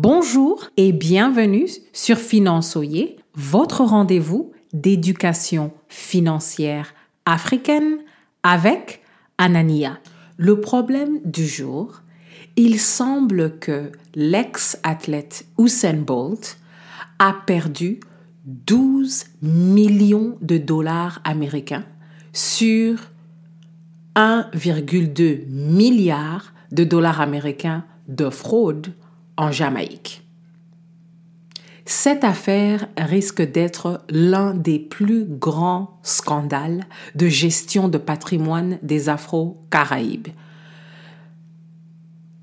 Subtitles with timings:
[0.00, 6.94] Bonjour et bienvenue sur Finançoyer, votre rendez-vous d'éducation financière
[7.26, 7.98] africaine
[8.44, 9.02] avec
[9.38, 9.98] Anania.
[10.36, 12.02] Le problème du jour,
[12.54, 16.60] il semble que l'ex-athlète Usain Bolt
[17.18, 17.98] a perdu
[18.44, 21.86] 12 millions de dollars américains
[22.32, 23.00] sur
[24.14, 28.92] 1,2 milliard de dollars américains de fraude
[29.38, 30.22] en Jamaïque.
[31.86, 36.84] Cette affaire risque d'être l'un des plus grands scandales
[37.14, 40.28] de gestion de patrimoine des Afro-Caraïbes.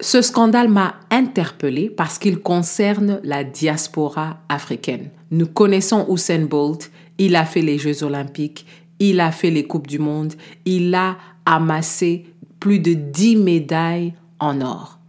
[0.00, 5.10] Ce scandale m'a interpellé parce qu'il concerne la diaspora africaine.
[5.32, 8.66] Nous connaissons Usain Bolt, il a fait les Jeux olympiques,
[9.00, 11.16] il a fait les Coupes du Monde, il a
[11.46, 12.26] amassé
[12.60, 15.00] plus de 10 médailles en or.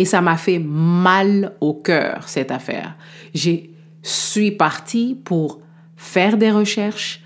[0.00, 2.96] Et ça m'a fait mal au cœur, cette affaire.
[3.34, 3.50] Je
[4.02, 5.60] suis partie pour
[5.94, 7.20] faire des recherches.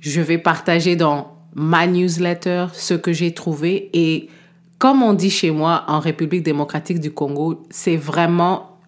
[0.00, 3.90] Je vais partager dans ma newsletter ce que j'ai trouvé.
[3.92, 4.28] Et
[4.78, 8.80] comme on dit chez moi en République démocratique du Congo, c'est vraiment...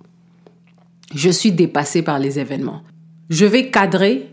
[1.14, 2.82] Je suis dépassée par les événements.
[3.30, 4.32] Je vais cadrer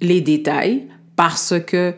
[0.00, 1.94] les détails parce que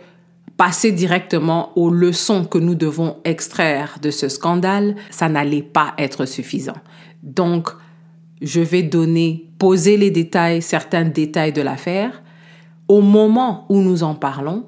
[0.57, 6.27] passer directement aux leçons que nous devons extraire de ce scandale, ça n'allait pas être
[6.27, 6.77] suffisant.
[7.23, 7.71] Donc,
[8.41, 12.23] je vais donner, poser les détails, certains détails de l'affaire.
[12.89, 14.67] Au moment où nous en parlons,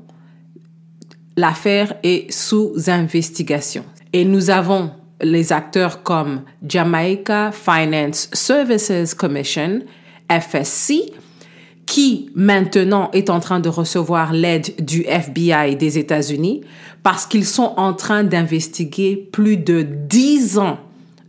[1.36, 3.84] l'affaire est sous investigation.
[4.12, 9.80] Et nous avons les acteurs comme Jamaica Finance Services Commission,
[10.30, 11.12] FSC,
[11.96, 16.60] qui maintenant est en train de recevoir l'aide du FBI des États-Unis
[17.02, 20.78] parce qu'ils sont en train d'investiguer plus de 10 ans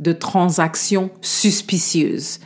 [0.02, 2.42] de transactions suspicieuses.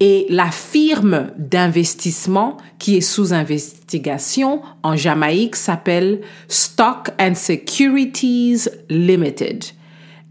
[0.00, 9.62] Et la firme d'investissement qui est sous investigation en Jamaïque s'appelle Stock and Securities Limited,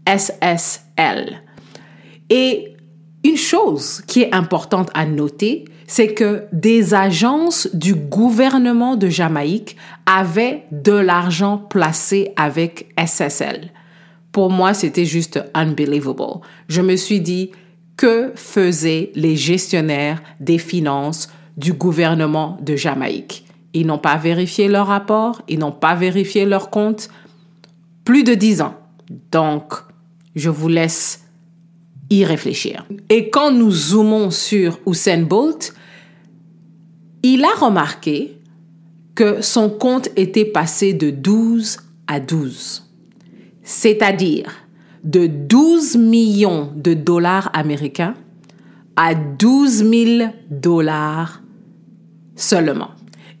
[0.08, 1.40] SSL.
[2.30, 2.72] Et
[3.24, 9.76] une chose qui est importante à noter, c'est que des agences du gouvernement de Jamaïque
[10.06, 13.70] avaient de l'argent placé avec SSL.
[14.32, 16.40] Pour moi, c'était juste unbelievable.
[16.68, 17.50] Je me suis dit,
[17.96, 23.44] que faisaient les gestionnaires des finances du gouvernement de Jamaïque?
[23.74, 27.08] Ils n'ont pas vérifié leur rapport, ils n'ont pas vérifié leur compte.
[28.04, 28.74] Plus de dix ans.
[29.30, 29.74] Donc,
[30.34, 31.21] je vous laisse
[32.24, 32.86] réfléchir.
[33.08, 35.74] Et quand nous zoomons sur Usain Bolt,
[37.22, 38.38] il a remarqué
[39.14, 42.90] que son compte était passé de 12 à 12,
[43.62, 44.50] c'est-à-dire
[45.04, 48.14] de 12 millions de dollars américains
[48.96, 51.42] à 12 000 dollars
[52.36, 52.90] seulement.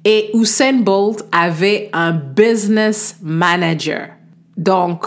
[0.04, 4.08] Et Usain Bolt avait un business manager.
[4.56, 5.06] Donc,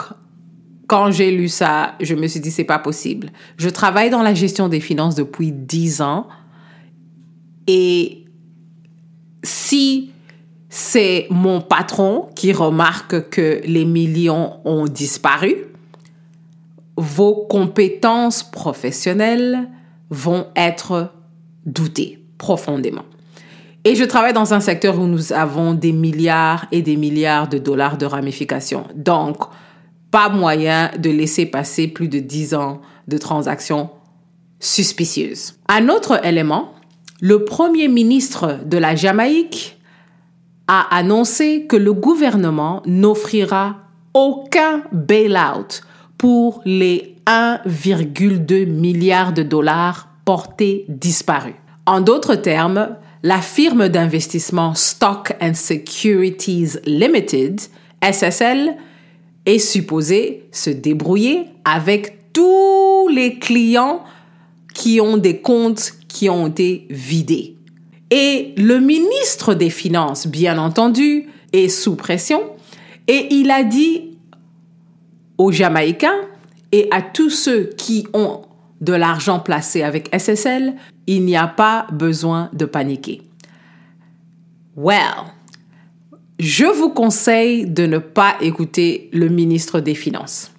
[0.87, 3.29] quand j'ai lu ça, je me suis dit, c'est pas possible.
[3.57, 6.27] Je travaille dans la gestion des finances depuis 10 ans
[7.67, 8.25] et
[9.43, 10.11] si
[10.69, 15.55] c'est mon patron qui remarque que les millions ont disparu,
[16.97, 19.69] vos compétences professionnelles
[20.09, 21.11] vont être
[21.65, 23.03] doutées profondément.
[23.83, 27.59] Et je travaille dans un secteur où nous avons des milliards et des milliards de
[27.59, 28.85] dollars de ramifications.
[28.95, 29.37] Donc,
[30.15, 33.89] pas moyen de laisser passer plus de 10 ans de transactions
[34.61, 35.55] suspicieuses.
[35.67, 36.71] Un autre élément,
[37.19, 39.77] le Premier ministre de la Jamaïque
[40.69, 43.75] a annoncé que le gouvernement n'offrira
[44.13, 45.81] aucun bail-out
[46.17, 51.55] pour les 1,2 milliard de dollars portés disparus.
[51.85, 57.59] En d'autres termes, la firme d'investissement Stock and Securities Limited,
[58.01, 58.77] SSL,
[59.45, 64.03] est supposée se débrouiller avec tous les clients
[64.73, 67.55] qui ont des comptes qui ont été vidés.
[68.11, 72.41] Et le ministre des Finances, bien entendu, est sous pression
[73.07, 74.17] et il a dit
[75.37, 76.21] aux Jamaïcains
[76.71, 78.41] et à tous ceux qui ont
[78.81, 80.75] de l'argent placé avec SSL,
[81.07, 83.21] il n'y a pas besoin de paniquer.
[84.75, 85.34] Well,
[86.39, 90.51] je vous conseille de ne pas écouter le ministre des Finances.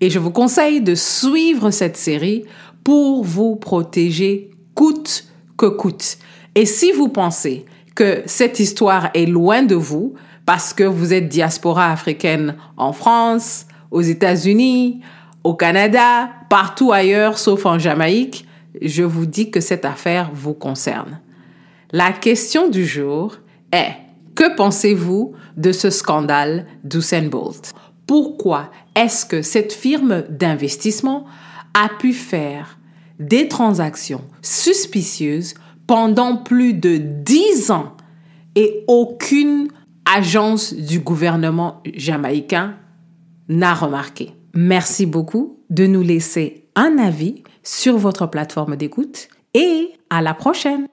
[0.00, 2.44] Et je vous conseille de suivre cette série
[2.84, 5.26] pour vous protéger coûte
[5.56, 6.18] que coûte.
[6.54, 7.64] Et si vous pensez
[7.94, 10.14] que cette histoire est loin de vous,
[10.44, 15.00] parce que vous êtes diaspora africaine en France, aux États-Unis,
[15.44, 18.46] au Canada, partout ailleurs sauf en Jamaïque,
[18.80, 21.20] je vous dis que cette affaire vous concerne.
[21.92, 23.36] La question du jour
[23.72, 23.94] est,
[24.42, 27.74] que pensez-vous de ce scandale d'Usain Bolt?
[28.08, 31.26] Pourquoi est-ce que cette firme d'investissement
[31.74, 32.80] a pu faire
[33.20, 35.54] des transactions suspicieuses
[35.86, 37.92] pendant plus de 10 ans
[38.56, 39.68] et aucune
[40.12, 42.74] agence du gouvernement jamaïcain
[43.48, 44.32] n'a remarqué?
[44.54, 50.88] Merci beaucoup de nous laisser un avis sur votre plateforme d'écoute et à la prochaine.